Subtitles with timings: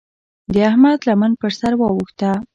[0.53, 2.31] د احمد لمن پر سر واوښته.